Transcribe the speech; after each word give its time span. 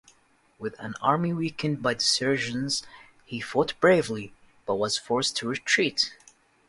With 0.57 0.75
an 0.79 0.95
army 0.99 1.31
weakened 1.31 1.83
by 1.83 1.93
desertions, 1.93 2.81
he 3.23 3.39
fought 3.39 3.79
bravely 3.79 4.33
but 4.65 4.77
was 4.77 4.97
forced 4.97 5.37
to 5.37 5.47
retreat. 5.47 6.15